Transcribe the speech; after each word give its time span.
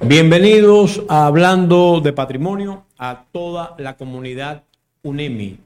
Bienvenidos 0.00 1.02
a 1.08 1.26
Hablando 1.26 2.00
de 2.00 2.12
Patrimonio 2.12 2.84
a 2.98 3.24
toda 3.32 3.74
la 3.78 3.96
comunidad 3.96 4.62
UNEMI, 5.02 5.58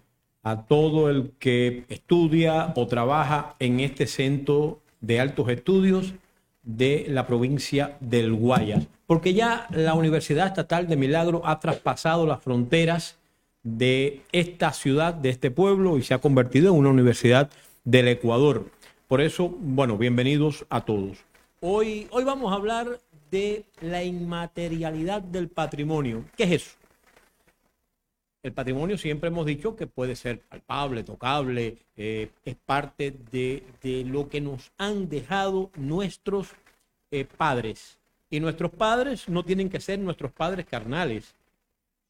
a 0.42 0.62
todo 0.62 1.10
el 1.10 1.32
que 1.38 1.84
estudia 1.90 2.72
o 2.74 2.86
trabaja 2.86 3.54
en 3.58 3.80
este 3.80 4.06
centro 4.06 4.80
de 5.02 5.20
altos 5.20 5.50
estudios 5.50 6.14
de 6.62 7.04
la 7.08 7.26
provincia 7.26 7.98
del 8.00 8.32
Guayas, 8.32 8.86
porque 9.06 9.34
ya 9.34 9.66
la 9.70 9.92
Universidad 9.92 10.46
Estatal 10.46 10.88
de 10.88 10.96
Milagro 10.96 11.42
ha 11.44 11.60
traspasado 11.60 12.26
las 12.26 12.42
fronteras 12.42 13.18
de 13.62 14.22
esta 14.32 14.72
ciudad, 14.72 15.12
de 15.12 15.28
este 15.28 15.50
pueblo, 15.50 15.98
y 15.98 16.02
se 16.02 16.14
ha 16.14 16.20
convertido 16.20 16.72
en 16.72 16.78
una 16.78 16.90
universidad 16.90 17.50
del 17.84 18.08
Ecuador. 18.08 18.64
Por 19.08 19.20
eso, 19.20 19.54
bueno, 19.60 19.98
bienvenidos 19.98 20.64
a 20.70 20.80
todos. 20.80 21.18
Hoy, 21.60 22.08
hoy 22.10 22.24
vamos 22.24 22.50
a 22.50 22.56
hablar 22.56 22.98
de 23.32 23.64
la 23.80 24.04
inmaterialidad 24.04 25.22
del 25.22 25.48
patrimonio. 25.48 26.26
¿Qué 26.36 26.44
es 26.44 26.50
eso? 26.52 26.76
El 28.42 28.52
patrimonio 28.52 28.98
siempre 28.98 29.28
hemos 29.28 29.46
dicho 29.46 29.74
que 29.74 29.86
puede 29.86 30.16
ser 30.16 30.40
palpable, 30.40 31.02
tocable, 31.02 31.78
eh, 31.96 32.30
es 32.44 32.56
parte 32.56 33.14
de, 33.30 33.64
lo 34.06 34.28
que 34.28 34.40
nos 34.40 34.70
han 34.76 35.08
dejado 35.08 35.70
nuestros 35.76 36.50
eh, 37.10 37.24
padres. 37.24 37.98
Y 38.28 38.40
nuestros 38.40 38.70
padres 38.70 39.28
no 39.28 39.44
tienen 39.44 39.70
que 39.70 39.80
ser 39.80 39.98
nuestros 39.98 40.32
padres 40.32 40.66
carnales, 40.66 41.34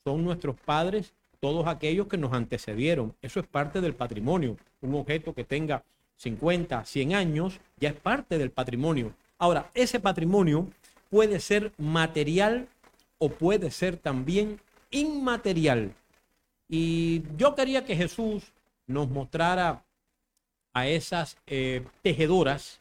son 0.04 0.24
nuestros 0.24 0.56
padres 0.56 1.12
todos 1.38 1.66
aquellos 1.66 2.08
que 2.08 2.18
nos 2.18 2.32
antecedieron. 2.32 3.14
Eso 3.22 3.40
es 3.40 3.46
parte 3.46 3.80
del 3.80 3.94
patrimonio. 3.94 4.56
Un 4.80 4.94
objeto 4.94 5.34
que 5.34 5.44
tenga 5.44 5.84
50, 6.16 6.84
100 6.84 7.14
años 7.14 7.60
ya 7.78 7.90
es 7.90 7.96
parte 7.96 8.38
del 8.38 8.50
patrimonio. 8.50 9.12
Ahora, 9.38 9.70
ese 9.74 9.98
patrimonio 9.98 10.68
puede 11.12 11.40
ser 11.40 11.74
material 11.76 12.68
o 13.18 13.28
puede 13.28 13.70
ser 13.70 13.98
también 13.98 14.58
inmaterial. 14.90 15.94
Y 16.70 17.22
yo 17.36 17.54
quería 17.54 17.84
que 17.84 17.94
Jesús 17.94 18.50
nos 18.86 19.10
mostrara 19.10 19.84
a 20.72 20.86
esas 20.86 21.36
eh, 21.46 21.84
tejedoras 22.00 22.80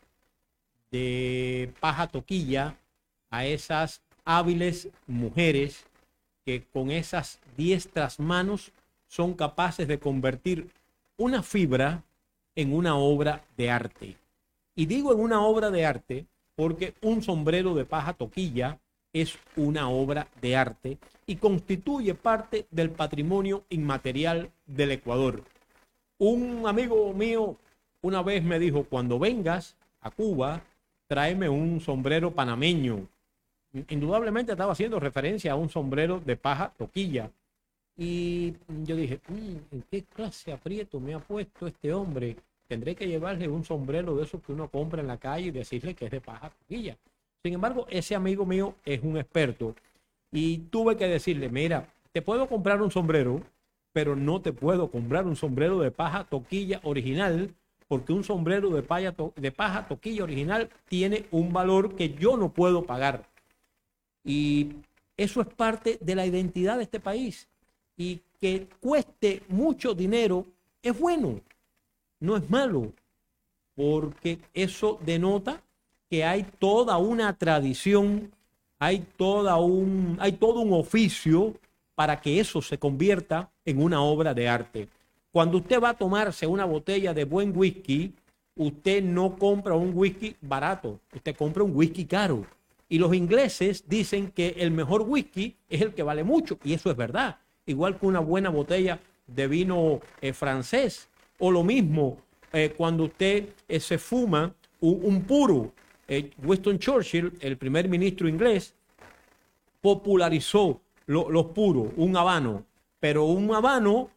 de 0.92 1.74
paja 1.82 2.08
toquilla, 2.08 2.78
a 3.30 3.46
esas 3.46 4.02
hábiles 4.24 4.88
mujeres 5.08 5.86
que 6.46 6.64
con 6.64 6.90
esas 6.90 7.38
diestras 7.58 8.18
manos 8.18 8.72
son 9.10 9.34
capaces 9.34 9.90
de 9.90 10.00
convertir 10.00 10.72
una 11.18 11.44
fibra 11.44 12.02
en 12.56 12.74
una 12.74 12.96
obra 12.96 13.44
de 13.58 13.70
arte. 13.70 14.16
Y 14.74 14.86
digo 14.86 15.12
en 15.12 15.20
una 15.20 15.46
obra 15.46 15.70
de 15.70 15.86
arte 15.86 16.26
porque 16.62 16.94
un 17.02 17.24
sombrero 17.24 17.74
de 17.74 17.86
paja 17.86 18.14
toquilla 18.14 18.78
es 19.14 19.36
una 19.56 19.90
obra 19.90 20.28
de 20.44 20.56
arte 20.56 21.00
y 21.26 21.38
constituye 21.38 22.14
parte 22.14 22.68
del 22.70 22.92
patrimonio 22.92 23.64
inmaterial 23.70 24.52
del 24.68 24.92
Ecuador. 24.92 25.44
Un 26.20 26.68
amigo 26.68 27.12
mío 27.16 27.58
una 28.04 28.22
vez 28.22 28.44
me 28.44 28.60
dijo, 28.60 28.84
cuando 28.84 29.18
vengas 29.18 29.76
a 30.02 30.12
Cuba, 30.12 30.62
tráeme 31.08 31.50
un 31.50 31.82
sombrero 31.82 32.30
panameño. 32.30 33.08
Indudablemente 33.90 34.52
estaba 34.52 34.74
haciendo 34.74 35.00
referencia 35.00 35.54
a 35.54 35.56
un 35.56 35.68
sombrero 35.72 36.20
de 36.20 36.38
paja 36.38 36.72
toquilla. 36.78 37.32
Y 37.98 38.54
yo 38.84 38.96
dije, 38.96 39.20
mm, 39.28 39.56
¿en 39.72 39.84
qué 39.90 40.04
clase 40.04 40.54
aprieto 40.54 41.00
me 41.00 41.16
ha 41.16 41.20
puesto 41.20 41.66
este 41.66 41.92
hombre? 41.92 42.36
Tendré 42.72 42.96
que 42.96 43.06
llevarle 43.06 43.50
un 43.50 43.66
sombrero 43.66 44.16
de 44.16 44.24
esos 44.24 44.42
que 44.42 44.54
uno 44.54 44.70
compra 44.70 45.02
en 45.02 45.08
la 45.08 45.18
calle 45.18 45.48
y 45.48 45.52
decirle 45.52 45.94
que 45.94 46.06
es 46.06 46.12
de 46.12 46.22
paja 46.22 46.52
toquilla. 46.52 46.96
Sin 47.44 47.54
embargo, 47.54 47.86
ese 47.90 48.16
amigo 48.16 48.46
mío 48.46 48.76
es 48.86 49.04
un 49.04 49.18
experto 49.18 49.76
y 50.32 50.60
tuve 50.70 50.96
que 50.96 51.06
decirle, 51.06 51.50
mira, 51.50 51.90
te 52.14 52.22
puedo 52.22 52.48
comprar 52.48 52.82
un 52.82 52.90
sombrero, 52.90 53.42
pero 53.92 54.16
no 54.16 54.42
te 54.42 54.54
puedo 54.54 54.90
comprar 54.90 55.28
un 55.28 55.36
sombrero 55.36 55.80
de 55.80 55.92
paja 55.92 56.24
toquilla 56.24 56.80
original, 56.84 57.54
porque 57.90 58.14
un 58.14 58.24
sombrero 58.24 58.70
de, 58.70 58.84
de 59.36 59.52
paja 59.52 59.86
toquilla 59.90 60.24
original 60.24 60.70
tiene 60.88 61.26
un 61.32 61.52
valor 61.52 61.98
que 61.98 62.14
yo 62.14 62.38
no 62.38 62.54
puedo 62.54 62.84
pagar. 62.84 63.28
Y 64.24 64.78
eso 65.18 65.42
es 65.42 65.48
parte 65.48 65.98
de 66.00 66.16
la 66.16 66.26
identidad 66.26 66.78
de 66.78 66.84
este 66.84 67.02
país. 67.02 67.50
Y 67.98 68.22
que 68.40 68.70
cueste 68.80 69.42
mucho 69.50 69.94
dinero 69.94 70.46
es 70.82 70.98
bueno 70.98 71.42
no 72.22 72.38
es 72.38 72.50
malo, 72.50 72.94
porque 73.76 74.40
eso 74.54 74.98
denota 75.04 75.62
que 76.10 76.24
hay 76.24 76.44
toda 76.60 76.98
una 76.98 77.38
tradición, 77.38 78.32
hay, 78.80 79.06
toda 79.18 79.58
un, 79.58 80.18
hay 80.20 80.34
todo 80.34 80.62
un 80.62 80.74
oficio 80.74 81.54
para 81.96 82.22
que 82.22 82.40
eso 82.40 82.62
se 82.62 82.78
convierta 82.78 83.50
en 83.66 83.82
una 83.82 84.02
obra 84.02 84.34
de 84.34 84.48
arte. 84.48 84.88
Cuando 85.32 85.58
usted 85.58 85.82
va 85.82 85.90
a 85.90 85.98
tomarse 85.98 86.46
una 86.46 86.66
botella 86.66 87.14
de 87.14 87.26
buen 87.26 87.58
whisky, 87.58 88.14
usted 88.56 89.04
no 89.04 89.36
compra 89.38 89.76
un 89.76 89.92
whisky 89.94 90.36
barato, 90.42 91.00
usted 91.14 91.36
compra 91.36 91.64
un 91.64 91.76
whisky 91.76 92.06
caro. 92.06 92.46
Y 92.90 93.00
los 93.00 93.14
ingleses 93.16 93.86
dicen 93.88 94.32
que 94.32 94.50
el 94.58 94.72
mejor 94.72 95.04
whisky 95.04 95.56
es 95.70 95.82
el 95.82 95.94
que 95.94 96.04
vale 96.04 96.24
mucho, 96.24 96.60
y 96.64 96.74
eso 96.74 96.92
es 96.92 96.98
verdad. 96.98 97.38
Igual 97.66 97.98
que 97.98 98.06
una 98.06 98.20
buena 98.20 98.50
botella 98.50 99.00
de 99.28 99.48
vino 99.48 100.02
eh, 100.20 100.34
francés 100.34 101.08
o 101.42 101.52
lo 101.52 101.64
mismo 101.64 102.18
eh, 102.54 102.74
cuando 102.76 103.06
usted 103.06 103.50
eh, 103.68 103.80
se 103.80 103.98
fuma 103.98 104.54
un, 104.80 105.24
puro. 105.24 105.74
Eh, 106.08 106.32
Winston 106.44 106.80
Churchill, 106.80 107.34
el 107.40 107.58
primer 107.58 107.90
ministro 107.90 108.28
inglés, 108.28 108.74
popularizó 109.82 110.82
los 111.08 111.46
puros, 111.48 111.90
un 111.98 112.16
habano. 112.16 112.64
Pero 113.00 113.26
un 113.26 113.54
habano 113.54 114.10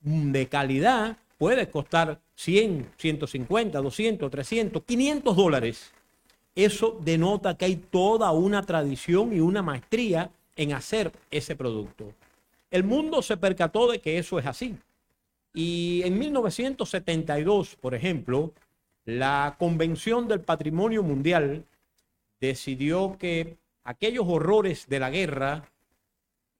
de 0.00 0.46
calidad 0.46 1.16
puede 1.38 1.68
costar 1.68 2.20
100, 2.34 2.92
150, 2.96 3.78
200, 3.78 4.30
300, 4.30 4.82
500 4.82 5.36
dólares. 5.36 5.92
Eso 6.54 6.98
denota 7.02 7.56
que 7.56 7.66
hay 7.66 7.76
toda 7.76 8.30
una 8.32 8.62
tradición 8.62 9.32
y 9.32 9.40
una 9.40 9.62
maestría 9.62 10.30
en 10.56 10.72
hacer 10.72 11.12
ese 11.30 11.56
producto. 11.56 12.12
El 12.70 12.84
mundo 12.84 13.20
se 13.22 13.36
percató 13.36 13.90
de 13.90 14.00
que 14.00 14.18
eso 14.18 14.38
es 14.38 14.46
así. 14.46 14.76
Y 15.52 16.02
en 16.04 16.18
1972, 16.18 17.76
por 17.76 17.94
ejemplo, 17.94 18.52
la 19.04 19.56
Convención 19.58 20.28
del 20.28 20.40
Patrimonio 20.40 21.02
Mundial 21.02 21.64
decidió 22.40 23.16
que 23.18 23.56
aquellos 23.84 24.26
horrores 24.28 24.88
de 24.88 25.00
la 25.00 25.10
guerra, 25.10 25.64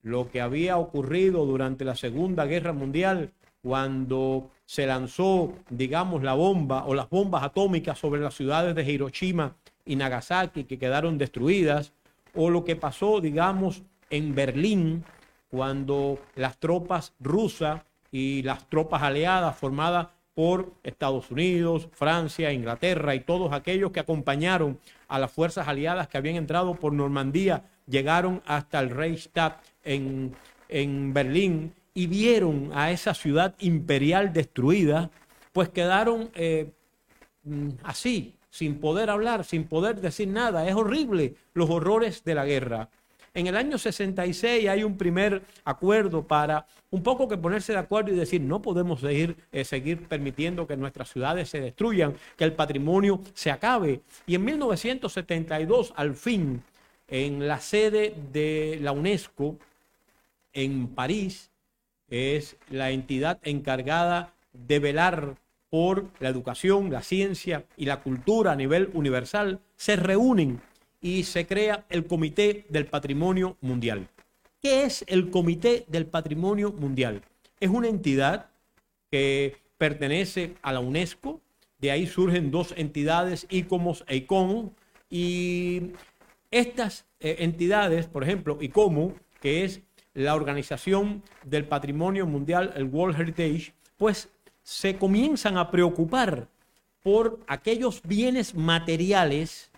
lo 0.02 0.30
que 0.30 0.40
había 0.40 0.78
ocurrido 0.78 1.46
durante 1.46 1.84
la 1.84 1.94
Segunda 1.94 2.46
Guerra 2.46 2.72
Mundial, 2.72 3.32
cuando 3.62 4.50
se 4.64 4.86
lanzó, 4.86 5.52
digamos, 5.68 6.22
la 6.22 6.34
bomba 6.34 6.84
o 6.86 6.94
las 6.94 7.08
bombas 7.10 7.42
atómicas 7.42 7.98
sobre 7.98 8.20
las 8.20 8.34
ciudades 8.34 8.74
de 8.74 8.90
Hiroshima 8.90 9.56
y 9.84 9.96
Nagasaki 9.96 10.64
que 10.64 10.78
quedaron 10.78 11.18
destruidas, 11.18 11.92
o 12.34 12.50
lo 12.50 12.64
que 12.64 12.76
pasó, 12.76 13.20
digamos, 13.20 13.82
en 14.08 14.34
Berlín, 14.34 15.04
cuando 15.50 16.18
las 16.36 16.58
tropas 16.58 17.12
rusas 17.20 17.82
y 18.10 18.42
las 18.42 18.68
tropas 18.68 19.02
aliadas 19.02 19.56
formadas 19.56 20.08
por 20.34 20.72
Estados 20.84 21.30
Unidos, 21.30 21.88
Francia, 21.92 22.52
Inglaterra 22.52 23.14
y 23.14 23.20
todos 23.20 23.52
aquellos 23.52 23.92
que 23.92 24.00
acompañaron 24.00 24.78
a 25.08 25.18
las 25.18 25.30
fuerzas 25.30 25.68
aliadas 25.68 26.08
que 26.08 26.18
habían 26.18 26.36
entrado 26.36 26.74
por 26.74 26.92
Normandía, 26.92 27.64
llegaron 27.86 28.42
hasta 28.46 28.80
el 28.80 28.90
Reichstag 28.90 29.60
en, 29.84 30.34
en 30.68 31.12
Berlín 31.12 31.74
y 31.94 32.06
vieron 32.06 32.70
a 32.72 32.90
esa 32.90 33.14
ciudad 33.14 33.54
imperial 33.58 34.32
destruida, 34.32 35.10
pues 35.52 35.68
quedaron 35.68 36.30
eh, 36.34 36.70
mm, 37.44 37.70
así, 37.82 38.36
sin 38.50 38.80
poder 38.80 39.10
hablar, 39.10 39.44
sin 39.44 39.64
poder 39.64 40.00
decir 40.00 40.28
nada. 40.28 40.66
Es 40.68 40.74
horrible 40.74 41.34
los 41.54 41.68
horrores 41.70 42.24
de 42.24 42.34
la 42.34 42.44
guerra. 42.44 42.88
En 43.32 43.46
el 43.46 43.56
año 43.56 43.78
66 43.78 44.68
hay 44.68 44.82
un 44.82 44.96
primer 44.96 45.42
acuerdo 45.64 46.26
para 46.26 46.66
un 46.90 47.02
poco 47.02 47.28
que 47.28 47.36
ponerse 47.36 47.72
de 47.72 47.78
acuerdo 47.78 48.12
y 48.12 48.16
decir, 48.16 48.40
no 48.40 48.60
podemos 48.60 49.00
seguir, 49.00 49.36
eh, 49.52 49.64
seguir 49.64 50.08
permitiendo 50.08 50.66
que 50.66 50.76
nuestras 50.76 51.10
ciudades 51.10 51.48
se 51.48 51.60
destruyan, 51.60 52.14
que 52.36 52.44
el 52.44 52.54
patrimonio 52.54 53.20
se 53.32 53.52
acabe. 53.52 54.00
Y 54.26 54.34
en 54.34 54.44
1972, 54.44 55.92
al 55.94 56.16
fin, 56.16 56.62
en 57.06 57.46
la 57.46 57.60
sede 57.60 58.14
de 58.32 58.78
la 58.82 58.90
UNESCO 58.90 59.56
en 60.52 60.88
París, 60.88 61.50
es 62.08 62.56
la 62.68 62.90
entidad 62.90 63.38
encargada 63.44 64.34
de 64.52 64.80
velar 64.80 65.36
por 65.70 66.06
la 66.18 66.28
educación, 66.28 66.90
la 66.90 67.02
ciencia 67.02 67.64
y 67.76 67.84
la 67.84 68.00
cultura 68.00 68.50
a 68.50 68.56
nivel 68.56 68.90
universal, 68.92 69.60
se 69.76 69.94
reúnen 69.94 70.60
y 71.00 71.24
se 71.24 71.46
crea 71.46 71.84
el 71.88 72.06
Comité 72.06 72.66
del 72.68 72.86
Patrimonio 72.86 73.56
Mundial. 73.60 74.08
¿Qué 74.60 74.84
es 74.84 75.04
el 75.08 75.30
Comité 75.30 75.84
del 75.88 76.06
Patrimonio 76.06 76.72
Mundial? 76.72 77.22
Es 77.58 77.70
una 77.70 77.88
entidad 77.88 78.50
que 79.10 79.56
pertenece 79.78 80.54
a 80.62 80.72
la 80.72 80.80
UNESCO, 80.80 81.40
de 81.78 81.90
ahí 81.90 82.06
surgen 82.06 82.50
dos 82.50 82.74
entidades, 82.76 83.46
ICOMOS 83.48 84.04
e 84.06 84.16
ICON, 84.16 84.74
y 85.08 85.92
estas 86.50 87.06
eh, 87.20 87.36
entidades, 87.40 88.06
por 88.06 88.22
ejemplo, 88.22 88.58
ICOMO, 88.60 89.14
que 89.40 89.64
es 89.64 89.80
la 90.12 90.34
Organización 90.34 91.22
del 91.44 91.64
Patrimonio 91.64 92.26
Mundial, 92.26 92.72
el 92.76 92.84
World 92.84 93.18
Heritage, 93.18 93.72
pues 93.96 94.28
se 94.62 94.96
comienzan 94.96 95.56
a 95.56 95.70
preocupar 95.70 96.48
por 97.02 97.40
aquellos 97.46 98.02
bienes 98.02 98.54
materiales, 98.54 99.69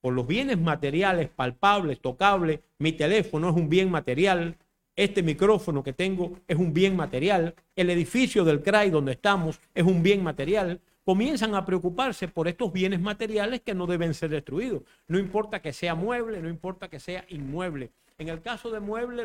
por 0.00 0.14
los 0.14 0.26
bienes 0.26 0.58
materiales 0.58 1.28
palpables, 1.28 2.00
tocables. 2.00 2.60
Mi 2.78 2.92
teléfono 2.92 3.50
es 3.50 3.56
un 3.56 3.68
bien 3.68 3.90
material, 3.90 4.56
este 4.96 5.22
micrófono 5.22 5.82
que 5.82 5.92
tengo 5.92 6.32
es 6.46 6.58
un 6.58 6.74
bien 6.74 6.96
material, 6.96 7.54
el 7.74 7.90
edificio 7.90 8.44
del 8.44 8.60
CRAI 8.62 8.90
donde 8.90 9.12
estamos 9.12 9.60
es 9.74 9.84
un 9.84 10.02
bien 10.02 10.22
material. 10.22 10.80
Comienzan 11.04 11.54
a 11.54 11.64
preocuparse 11.64 12.28
por 12.28 12.48
estos 12.48 12.72
bienes 12.72 13.00
materiales 13.00 13.62
que 13.62 13.74
no 13.74 13.86
deben 13.86 14.12
ser 14.12 14.30
destruidos. 14.30 14.82
No 15.08 15.18
importa 15.18 15.62
que 15.62 15.72
sea 15.72 15.94
mueble, 15.94 16.42
no 16.42 16.48
importa 16.48 16.88
que 16.88 17.00
sea 17.00 17.24
inmueble. 17.28 17.90
En 18.18 18.28
el 18.28 18.42
caso 18.42 18.70
de 18.70 18.80
mueble, 18.80 19.24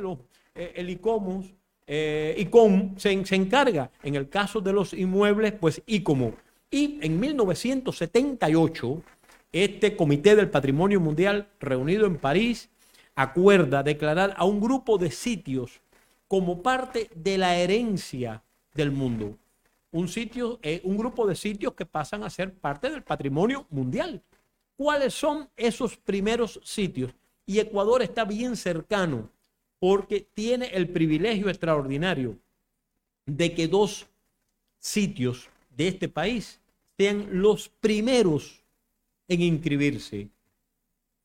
eh, 0.55 0.71
el 0.75 0.89
ICOMOS, 0.89 1.53
eh, 1.87 2.35
ICOM 2.37 2.97
se, 2.97 3.25
se 3.25 3.35
encarga. 3.35 3.91
En 4.01 4.15
el 4.15 4.29
caso 4.29 4.61
de 4.61 4.71
los 4.71 4.93
inmuebles, 4.93 5.51
pues 5.51 5.81
ICOMO. 5.85 6.33
Y 6.71 6.99
en 7.01 7.19
1978, 7.19 9.03
este 9.63 9.95
Comité 9.95 10.35
del 10.35 10.49
Patrimonio 10.49 10.99
Mundial, 10.99 11.47
reunido 11.61 12.05
en 12.07 12.17
París, 12.17 12.69
acuerda 13.15 13.83
declarar 13.83 14.33
a 14.35 14.43
un 14.43 14.59
grupo 14.59 14.97
de 14.97 15.11
sitios 15.11 15.79
como 16.27 16.61
parte 16.61 17.09
de 17.15 17.37
la 17.37 17.55
herencia 17.55 18.43
del 18.73 18.91
mundo. 18.91 19.37
Un 19.91 20.09
sitio, 20.09 20.59
eh, 20.61 20.81
un 20.83 20.97
grupo 20.97 21.25
de 21.25 21.35
sitios 21.35 21.73
que 21.73 21.85
pasan 21.85 22.25
a 22.25 22.29
ser 22.29 22.53
parte 22.53 22.89
del 22.89 23.01
patrimonio 23.01 23.65
mundial. 23.69 24.21
¿Cuáles 24.75 25.13
son 25.13 25.47
esos 25.55 25.95
primeros 25.95 26.59
sitios? 26.61 27.13
Y 27.45 27.59
Ecuador 27.59 28.01
está 28.01 28.25
bien 28.25 28.57
cercano 28.57 29.29
porque 29.79 30.27
tiene 30.33 30.65
el 30.73 30.89
privilegio 30.89 31.47
extraordinario 31.47 32.37
de 33.25 33.53
que 33.55 33.69
dos 33.69 34.05
sitios 34.79 35.47
de 35.69 35.87
este 35.87 36.09
país 36.09 36.59
sean 36.97 37.27
los 37.31 37.69
primeros 37.69 38.64
en 39.27 39.41
inscribirse. 39.41 40.29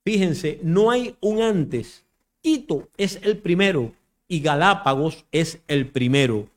Fíjense, 0.05 0.61
no 0.63 0.91
hay 0.91 1.17
un 1.21 1.43
antes. 1.43 2.05
Quito 2.43 2.89
es 2.97 3.21
el 3.23 3.39
primero 3.39 3.93
y 4.29 4.41
Galápagos 4.41 5.27
es 5.33 5.61
el 5.69 5.89
primero. 5.89 6.49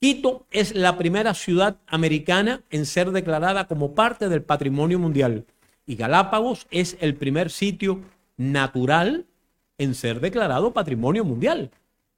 Quito 0.00 0.46
es 0.50 0.74
la 0.74 0.98
primera 0.98 1.32
ciudad 1.32 1.76
americana 1.86 2.62
en 2.70 2.86
ser 2.86 3.12
declarada 3.12 3.68
como 3.68 3.94
parte 3.94 4.28
del 4.28 4.42
patrimonio 4.42 4.98
mundial 4.98 5.46
y 5.86 5.96
Galápagos 5.96 6.66
es 6.70 6.96
el 7.00 7.14
primer 7.16 7.50
sitio 7.50 8.00
natural 8.36 9.26
en 9.78 9.94
ser 9.94 10.20
declarado 10.20 10.72
patrimonio 10.72 11.24
mundial. 11.24 11.70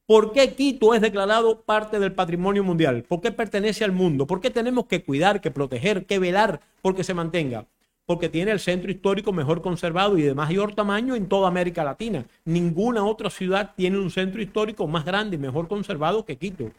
¿Por 0.06 0.32
qué 0.32 0.54
Quito 0.54 0.94
es 0.94 1.00
declarado 1.00 1.62
parte 1.62 1.98
del 1.98 2.12
patrimonio 2.12 2.62
mundial? 2.62 3.04
¿Por 3.04 3.20
qué 3.22 3.32
pertenece 3.32 3.84
al 3.84 3.92
mundo? 3.92 4.26
¿Por 4.26 4.40
qué 4.40 4.50
tenemos 4.50 4.86
que 4.86 5.02
cuidar, 5.02 5.40
que 5.40 5.50
proteger, 5.50 6.04
que 6.04 6.18
velar 6.18 6.60
porque 6.82 7.04
se 7.04 7.14
mantenga? 7.14 7.66
Porque 8.06 8.28
tiene 8.28 8.50
el 8.50 8.60
centro 8.60 8.90
histórico 8.90 9.32
mejor 9.32 9.62
conservado 9.62 10.18
y 10.18 10.22
de 10.22 10.34
mayor 10.34 10.74
tamaño 10.74 11.14
en 11.14 11.28
toda 11.28 11.48
América 11.48 11.84
Latina. 11.84 12.26
Ninguna 12.44 13.04
otra 13.04 13.30
ciudad 13.30 13.72
tiene 13.76 13.98
un 13.98 14.10
centro 14.10 14.42
histórico 14.42 14.86
más 14.86 15.04
grande 15.04 15.36
y 15.36 15.38
mejor 15.38 15.68
conservado 15.68 16.24
que 16.24 16.36
Quito. 16.36 16.70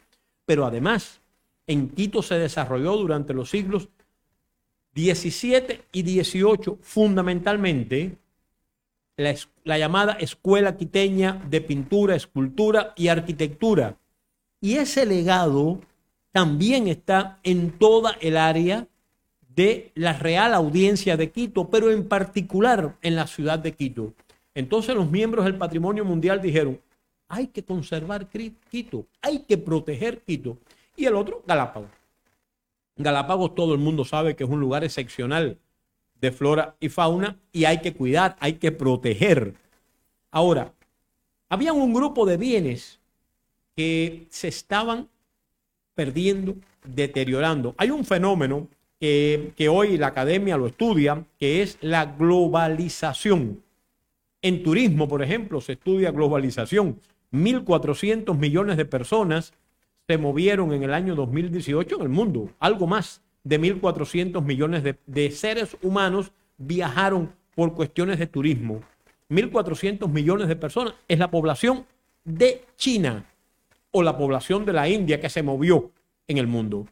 Pero 0.44 0.64
además, 0.64 1.20
en 1.66 1.88
Quito 1.88 2.22
se 2.22 2.38
desarrolló 2.38 2.96
durante 2.96 3.34
los 3.34 3.50
siglos 3.50 3.88
17 4.94 5.82
y 5.92 6.02
18 6.02 6.78
fundamentalmente 6.80 8.16
la, 9.16 9.78
llamada 9.78 10.14
Escuela 10.14 10.76
Quiteña 10.76 11.42
de 11.48 11.60
Pintura, 11.60 12.16
Escultura 12.16 12.92
y 12.96 13.08
Arquitectura. 13.08 13.98
Y 14.60 14.76
ese 14.76 15.06
legado 15.06 15.80
también 16.32 16.88
está 16.88 17.40
en 17.42 17.72
toda 17.72 18.12
el 18.20 18.36
área 18.36 18.88
de 19.56 19.90
la 19.94 20.12
Real 20.12 20.52
Audiencia 20.52 21.16
de 21.16 21.30
Quito, 21.32 21.70
pero 21.70 21.90
en 21.90 22.06
particular 22.06 22.96
en 23.00 23.16
la 23.16 23.26
ciudad 23.26 23.58
de 23.58 23.72
Quito. 23.72 24.12
Entonces 24.54 24.94
los 24.94 25.10
miembros 25.10 25.46
del 25.46 25.56
Patrimonio 25.56 26.04
Mundial 26.04 26.42
dijeron, 26.42 26.78
hay 27.26 27.48
que 27.48 27.64
conservar 27.64 28.28
Quito, 28.28 29.06
hay 29.22 29.40
que 29.40 29.56
proteger 29.56 30.20
Quito. 30.20 30.58
Y 30.94 31.06
el 31.06 31.16
otro, 31.16 31.42
Galápagos. 31.46 31.90
Galápagos 32.96 33.54
todo 33.54 33.74
el 33.74 33.80
mundo 33.80 34.04
sabe 34.04 34.36
que 34.36 34.44
es 34.44 34.50
un 34.50 34.60
lugar 34.60 34.84
excepcional 34.84 35.58
de 36.20 36.32
flora 36.32 36.76
y 36.78 36.88
fauna 36.90 37.38
y 37.52 37.64
hay 37.64 37.80
que 37.80 37.94
cuidar, 37.94 38.36
hay 38.40 38.54
que 38.54 38.72
proteger. 38.72 39.54
Ahora, 40.30 40.72
había 41.48 41.72
un 41.72 41.94
grupo 41.94 42.26
de 42.26 42.36
bienes 42.36 43.00
que 43.74 44.26
se 44.30 44.48
estaban 44.48 45.08
perdiendo, 45.94 46.56
deteriorando. 46.84 47.74
Hay 47.78 47.90
un 47.90 48.04
fenómeno 48.04 48.68
que, 49.00 49.68
hoy 49.70 49.98
la 49.98 50.08
academia 50.08 50.56
lo 50.56 50.66
estudia, 50.66 51.24
que 51.38 51.62
es 51.62 51.78
la 51.80 52.06
globalización. 52.06 53.62
En 54.42 54.62
turismo, 54.62 55.08
por 55.08 55.22
ejemplo, 55.22 55.60
se 55.60 55.72
estudia 55.72 56.10
globalización. 56.10 57.00
1.400 57.32 58.36
millones 58.36 58.76
de 58.76 58.84
personas 58.84 59.52
se 60.06 60.18
movieron 60.18 60.72
en 60.72 60.82
el 60.82 60.94
año 60.94 61.14
2018 61.14 61.96
en 61.96 62.02
el 62.02 62.08
mundo, 62.08 62.50
algo 62.60 62.86
más 62.86 63.22
de 63.42 63.60
1.400 63.60 64.42
millones 64.42 64.82
de, 65.06 65.30
seres 65.30 65.76
humanos 65.82 66.32
viajaron 66.58 67.32
por 67.54 67.74
cuestiones 67.74 68.18
de 68.18 68.26
turismo. 68.26 68.82
1.400 69.30 70.08
millones 70.08 70.48
de 70.48 70.56
personas 70.56 70.94
es 71.08 71.18
la 71.18 71.30
población 71.30 71.86
de 72.24 72.64
China 72.76 73.24
o 73.90 74.02
la 74.02 74.16
población 74.16 74.64
de 74.64 74.72
la 74.72 74.88
India 74.88 75.20
que 75.20 75.28
se 75.28 75.42
movió 75.42 75.90
en 76.26 76.38
el 76.38 76.46
mundo. 76.46 76.86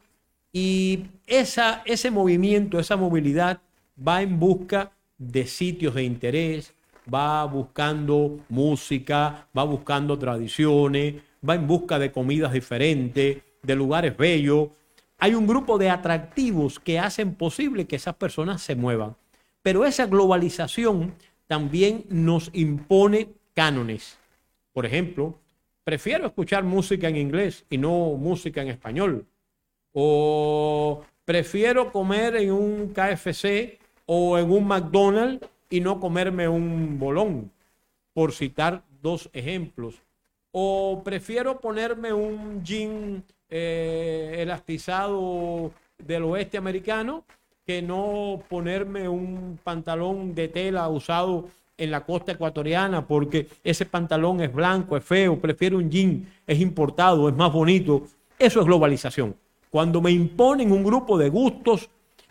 Y 0.57 1.07
esa, 1.27 1.81
ese 1.83 2.11
movimiento, 2.11 2.79
esa 2.79 2.95
movilidad 2.95 3.59
va 3.99 4.21
en 4.21 4.39
busca 4.39 4.93
de 5.17 5.47
sitios 5.47 5.95
de 5.95 6.03
interés, 6.03 6.73
va 7.13 7.43
buscando 7.43 8.39
música, 8.47 9.49
va 9.57 9.65
buscando 9.65 10.17
tradiciones, 10.17 11.15
va 11.47 11.55
en 11.55 11.67
busca 11.67 11.99
de 11.99 12.09
comidas 12.09 12.53
diferentes, 12.53 13.39
de 13.63 13.75
lugares 13.75 14.15
bellos, 14.15 14.69
hay 15.17 15.35
un 15.35 15.45
grupo 15.45 15.77
de 15.77 15.89
atractivos 15.89 16.79
que 16.79 16.99
hacen 16.99 17.35
posible 17.35 17.85
que 17.85 17.97
esas 17.97 18.15
personas 18.15 18.61
se 18.61 18.77
muevan. 18.77 19.17
Pero 19.61 19.83
esa 19.83 20.05
globalización 20.05 21.15
también 21.47 22.05
nos 22.07 22.49
impone 22.53 23.27
cánones. 23.53 24.17
Por 24.71 24.85
ejemplo, 24.85 25.37
prefiero 25.83 26.27
escuchar 26.27 26.63
música 26.63 27.09
en 27.09 27.17
inglés 27.17 27.65
y 27.69 27.77
no 27.77 28.13
música 28.13 28.61
en 28.61 28.69
español. 28.69 29.25
O 29.97 31.05
prefiero 31.23 31.89
comer 31.89 32.35
en 32.35 32.51
un 32.51 32.93
KFC 32.93 33.79
o 34.05 34.37
en 34.37 34.51
un 34.51 34.67
McDonald's 34.67 35.47
y 35.69 35.79
no 35.79 36.01
comerme 36.01 36.49
un 36.49 36.99
bolón, 36.99 37.49
por 38.13 38.33
citar 38.33 38.83
dos 39.01 39.29
ejemplos. 39.31 39.95
O 40.51 41.01
prefiero 41.01 41.61
ponerme 41.61 42.11
un 42.11 42.61
jean 42.61 43.23
eh, 43.49 44.35
elastizado 44.39 45.71
del 45.97 46.23
oeste 46.23 46.57
americano 46.57 47.23
que 47.65 47.81
no 47.81 48.43
ponerme 48.49 49.07
un 49.07 49.57
pantalón 49.63 50.35
de 50.35 50.49
tela 50.49 50.89
usado 50.89 51.47
en 51.77 51.89
la 51.89 52.05
costa 52.05 52.33
ecuatoriana 52.33 53.07
porque 53.07 53.47
ese 53.63 53.85
pantalón 53.85 54.41
es 54.41 54.53
blanco, 54.53 54.97
es 54.97 55.05
feo, 55.05 55.39
prefiero 55.39 55.77
un 55.77 55.89
jean, 55.89 56.27
es 56.45 56.59
importado, 56.59 57.29
es 57.29 57.35
más 57.35 57.53
bonito. 57.53 58.03
Eso 58.37 58.59
es 58.59 58.65
globalización. 58.65 59.44
Cuando 59.75 59.99
me 59.99 60.09
imponen 60.09 60.71
un 60.71 60.85
grupo 60.85 61.17
de 61.17 61.27
gustos 61.27 61.89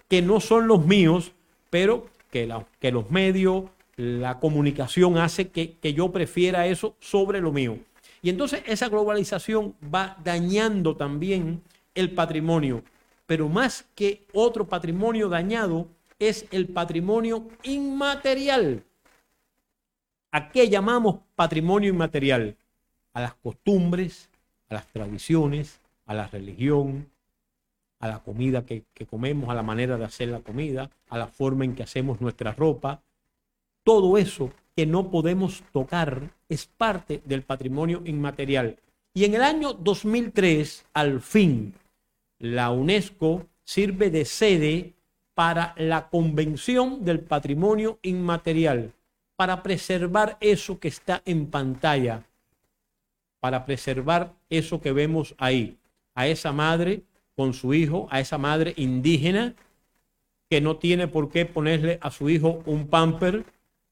que 0.08 0.22
no 0.22 0.40
son 0.40 0.66
los 0.66 0.86
míos, 0.86 1.32
pero 1.68 2.06
que, 2.30 2.46
los 2.46 3.10
medios, 3.10 3.64
la 3.96 4.40
comunicación 4.40 5.18
hace 5.18 5.50
que 5.50 5.92
yo 5.92 6.10
prefiera 6.10 6.66
eso 6.66 6.96
sobre 7.00 7.42
lo 7.42 7.52
mío. 7.52 7.76
Y 8.22 8.30
entonces 8.30 8.62
esa 8.64 8.88
globalización 8.88 9.74
va 9.94 10.16
dañando 10.24 10.96
también 10.96 11.60
el 11.94 12.12
patrimonio, 12.12 12.82
pero 13.26 13.46
más 13.50 13.84
que 13.94 14.24
otro 14.32 14.66
patrimonio 14.66 15.28
dañado 15.28 15.86
es 16.18 16.46
el 16.50 16.68
patrimonio 16.68 17.46
inmaterial. 17.62 18.82
¿A 20.30 20.48
qué 20.48 20.70
llamamos 20.70 21.18
patrimonio 21.34 21.90
inmaterial? 21.90 22.56
A 23.12 23.20
las 23.20 23.34
costumbres, 23.34 24.30
a 24.70 24.74
las 24.76 24.86
tradiciones, 24.86 25.78
a 26.06 26.14
la 26.14 26.26
religión, 26.26 27.12
a 28.04 28.08
la 28.08 28.18
comida 28.18 28.66
que, 28.66 28.84
que, 28.92 29.06
comemos, 29.06 29.48
a 29.48 29.54
la 29.54 29.62
manera 29.62 29.96
de 29.96 30.04
hacer 30.04 30.28
la 30.28 30.40
comida, 30.40 30.90
a 31.08 31.16
la 31.16 31.26
forma 31.26 31.64
en 31.64 31.74
que 31.74 31.84
hacemos 31.84 32.20
nuestra 32.20 32.52
ropa. 32.52 33.00
Todo 33.82 34.18
eso 34.18 34.52
que 34.76 34.84
no 34.84 35.10
podemos 35.10 35.62
tocar 35.72 36.30
es 36.50 36.66
parte 36.66 37.22
del 37.24 37.42
patrimonio 37.42 38.02
inmaterial. 38.04 38.76
Y 39.14 39.24
en 39.24 39.34
el 39.34 39.42
año 39.42 39.72
2003, 39.72 40.84
al 40.92 41.22
fin, 41.22 41.72
la 42.38 42.70
UNESCO 42.72 43.46
sirve 43.64 44.10
de 44.10 44.26
sede 44.26 44.92
para 45.32 45.74
la 45.78 46.10
Convención 46.10 47.06
del 47.06 47.20
Patrimonio 47.20 47.98
Inmaterial. 48.02 48.92
para 49.36 49.64
preservar 49.64 50.36
eso 50.40 50.78
que 50.78 50.86
está 50.86 51.20
en 51.24 51.46
pantalla, 51.50 52.22
para 53.40 53.64
preservar 53.64 54.32
eso 54.48 54.80
que 54.80 54.92
vemos 54.92 55.34
ahí, 55.38 55.76
a 56.14 56.28
esa 56.28 56.52
madre 56.52 57.02
con 57.36 57.54
su 57.54 57.74
hijo, 57.74 58.06
a 58.10 58.20
esa 58.20 58.38
madre 58.38 58.74
indígena 58.76 59.54
que 60.48 60.60
no 60.60 60.76
tiene 60.76 61.08
por 61.08 61.30
qué 61.30 61.46
ponerle 61.46 61.98
a 62.00 62.10
su 62.10 62.30
hijo 62.30 62.62
un 62.66 62.86
pamper, 62.88 63.44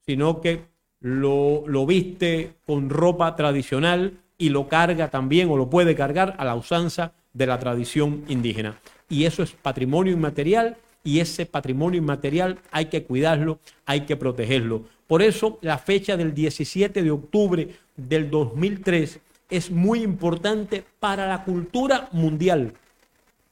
sino 0.07 0.41
que 0.41 0.61
lo, 1.01 1.87
viste 1.87 2.55
con 2.65 2.89
ropa 2.89 3.35
tradicional 3.35 4.19
y 4.39 4.51
lo 4.51 4.69
carga 4.69 5.11
también 5.11 5.51
o 5.51 5.57
lo 5.57 5.69
puede 5.69 5.95
cargar 5.95 6.35
a 6.39 6.45
la 6.45 6.55
usanza 6.55 7.13
de 7.33 7.47
la 7.47 7.59
tradición 7.59 8.25
indígena. 8.29 8.79
Y 9.09 9.25
eso 9.25 9.43
es 9.43 9.53
patrimonio 9.53 10.13
inmaterial 10.13 10.77
y 11.05 11.21
ese 11.21 11.47
patrimonio 11.47 11.99
inmaterial 11.99 12.59
hay 12.71 12.87
que 12.87 13.03
cuidarlo, 13.03 13.59
hay 13.85 14.03
que 14.03 14.17
protegerlo. 14.17 14.85
Por 15.07 15.23
eso 15.23 15.59
la 15.61 15.79
fecha 15.79 16.17
del 16.17 16.35
17 16.35 17.03
de 17.03 17.11
octubre 17.11 17.69
del 17.97 18.31
2003 18.31 19.21
es 19.51 19.71
muy 19.71 20.03
importante 20.03 20.85
para 20.99 21.27
la 21.27 21.45
cultura 21.45 22.09
mundial, 22.13 22.75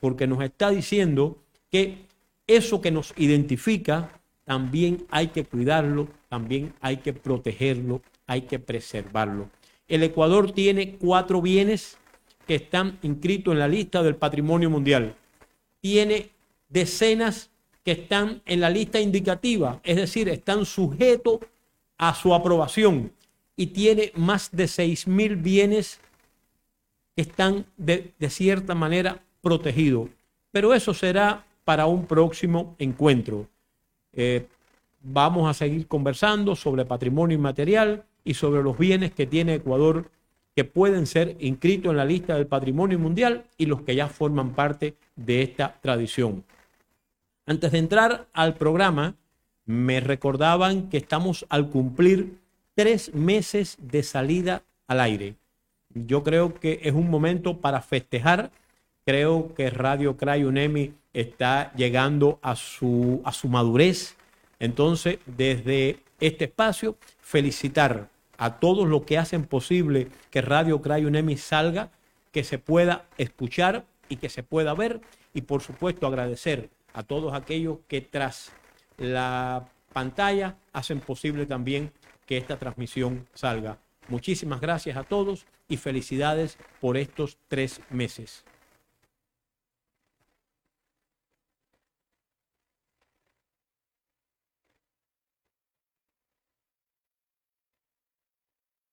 porque 0.01 0.27
nos 0.27 0.43
está 0.43 0.71
diciendo 0.71 1.39
que 1.71 2.07
eso 2.47 2.81
que 2.81 2.91
nos 2.91 3.15
identifica 3.17 4.21
también 4.45 5.07
hay 5.11 5.29
que 5.29 5.45
cuidarlo, 5.45 6.09
también 6.29 6.75
hay 6.81 6.97
que 6.97 7.13
protegerlo, 7.13 8.03
hay 8.27 8.43
que 8.43 8.59
preservarlo. 8.59 9.49
El 9.87 10.03
Ecuador 10.03 10.51
tiene 10.53 10.97
cuatro 10.97 11.41
bienes 11.41 11.99
que 12.47 12.57
están 12.57 12.99
inscritos 13.03 13.53
en 13.53 13.61
la 13.61 13.69
lista 13.69 14.03
del 14.03 14.17
patrimonio 14.17 14.71
mundial. 14.71 15.15
Tiene 15.81 16.31
decenas 16.69 17.51
que 17.85 17.93
están 17.93 18.43
en 18.47 18.61
la 18.61 18.71
lista 18.71 19.01
indicativa, 19.01 19.81
es 19.85 19.97
decir, 19.97 20.29
están 20.29 20.65
sujetos 20.65 21.39
a 21.97 22.15
su 22.15 22.35
aprobación 22.35 23.13
y 23.57 23.67
tiene 23.67 24.13
más 24.17 24.51
de 24.51 24.67
seis 24.69 25.07
mil 25.07 25.37
bienes 25.37 26.01
que 27.15 27.23
están 27.23 27.67
de, 27.77 28.13
de 28.19 28.31
cierta 28.31 28.75
manera 28.75 29.23
protegidos. 29.41 30.09
Pero 30.51 30.75
eso 30.75 30.95
será 30.95 31.45
para 31.65 31.87
un 31.87 32.07
próximo 32.07 32.75
encuentro. 32.79 33.47
Eh, 34.13 34.47
vamos 35.03 35.49
a 35.49 35.55
seguir 35.55 35.87
conversando 35.87 36.57
sobre 36.57 36.85
patrimonio 36.85 37.37
inmaterial 37.37 38.05
y 38.25 38.35
sobre 38.35 38.63
los 38.63 38.77
bienes 38.77 39.13
que 39.13 39.27
tiene 39.27 39.55
Ecuador 39.55 40.11
que 40.55 40.65
pueden 40.65 41.07
ser 41.07 41.37
inscritos 41.41 41.91
en 41.91 41.97
la 41.97 42.05
lista 42.05 42.35
del 42.35 42.47
patrimonio 42.47 42.99
mundial 42.99 43.45
y 43.57 43.67
los 43.67 43.83
que 43.83 43.95
ya 43.95 44.09
forman 44.09 44.51
parte 44.51 44.97
de 45.17 45.43
esta 45.43 45.79
tradición. 45.81 46.45
Antes 47.47 47.73
de 47.73 47.79
entrar 47.79 48.27
al 48.33 48.55
programa, 48.55 49.15
me 49.65 50.01
recordaban 50.01 50.89
que 50.89 50.97
estamos 50.97 51.47
al 51.49 51.69
cumplir 51.69 52.39
tres 52.75 53.15
meses 53.15 53.79
de 53.81 54.03
salida 54.03 54.63
al 54.87 55.01
aire. 55.01 55.37
Yo 55.95 56.23
creo 56.23 56.55
que 56.55 56.81
es 56.83 56.93
un 56.93 57.11
momento 57.11 57.59
para 57.59 57.81
festejar. 57.81 58.51
Creo 59.11 59.53
que 59.57 59.71
Radio 59.71 60.17
Cray 60.17 60.45
UNEMI 60.45 60.95
está 61.13 61.73
llegando 61.75 62.39
a 62.43 62.55
su, 62.55 63.21
a 63.25 63.33
su 63.33 63.49
madurez. 63.49 64.15
Entonces, 64.61 65.19
desde 65.27 65.99
este 66.21 66.45
espacio, 66.45 66.97
felicitar 67.19 68.09
a 68.39 68.61
todos 68.61 68.87
los 68.87 69.03
que 69.03 69.19
hacen 69.19 69.47
posible 69.47 70.07
que 70.31 70.43
Radio 70.43 70.81
Cray 70.81 71.07
UNEMI 71.07 71.39
salga, 71.39 71.91
que 72.31 72.45
se 72.45 72.61
pueda 72.61 73.07
escuchar 73.19 73.85
y 74.09 74.15
que 74.15 74.29
se 74.29 74.45
pueda 74.45 74.75
ver. 74.75 75.01
Y 75.35 75.41
por 75.41 75.61
supuesto, 75.61 76.07
agradecer 76.07 76.71
a 76.93 77.03
todos 77.03 77.35
aquellos 77.35 77.79
que 77.89 78.03
tras 78.03 78.53
la 78.97 79.67
pantalla 79.93 80.55
hacen 80.73 81.01
posible 81.01 81.47
también 81.47 81.91
que 82.27 82.37
esta 82.37 82.61
transmisión 82.61 83.27
salga. 83.35 83.77
Muchísimas 84.07 84.61
gracias 84.61 84.97
a 84.97 85.03
todos 85.03 85.47
y 85.69 85.79
felicidades 85.79 86.59
por 86.81 86.97
estos 86.97 87.39
tres 87.49 87.81
meses. 87.91 88.45